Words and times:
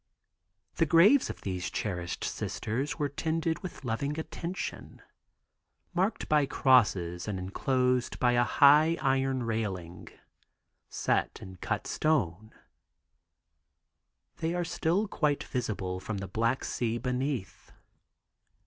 The 0.77 0.87
graves 0.87 1.29
of 1.29 1.41
these 1.41 1.69
cherished 1.69 2.23
Sisters 2.23 2.97
were 2.97 3.07
tended 3.07 3.59
with 3.61 3.83
loving 3.85 4.17
attention. 4.19 4.99
Marked 5.93 6.27
by 6.27 6.47
crosses 6.47 7.27
and 7.27 7.37
enclosed 7.37 8.17
by 8.19 8.31
a 8.31 8.43
high 8.43 8.97
iron 8.99 9.43
railing 9.43 10.07
set 10.89 11.37
in 11.39 11.57
cut 11.57 11.85
stone, 11.85 12.51
they 14.37 14.55
are 14.55 14.65
still 14.65 15.07
quite 15.07 15.43
visible 15.43 15.99
from 15.99 16.17
the 16.17 16.27
Black 16.27 16.63
Sea 16.63 16.97
beneath. 16.97 17.71